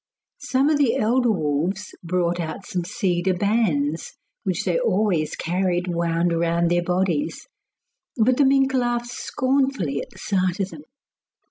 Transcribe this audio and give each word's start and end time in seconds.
Some 0.39 0.69
of 0.71 0.79
the 0.79 0.95
elder 0.95 1.29
wolves 1.29 1.93
brought 2.03 2.39
out 2.39 2.65
some 2.65 2.83
cedar 2.83 3.35
bands, 3.35 4.13
which 4.43 4.63
they 4.65 4.79
always 4.79 5.35
carried 5.35 5.85
wound 5.87 6.33
round 6.33 6.71
their 6.71 6.81
bodies, 6.81 7.47
but 8.17 8.37
the 8.37 8.45
mink 8.45 8.73
laughed 8.73 9.11
scornfully 9.11 10.01
at 10.01 10.09
the 10.09 10.17
sight 10.17 10.59
of 10.59 10.69
them. 10.71 10.81